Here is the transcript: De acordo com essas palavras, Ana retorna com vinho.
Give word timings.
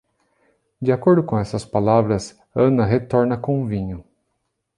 De 0.81 0.91
acordo 0.91 1.21
com 1.23 1.37
essas 1.37 1.63
palavras, 1.63 2.35
Ana 2.55 2.87
retorna 2.87 3.37
com 3.37 3.67
vinho. 3.67 4.03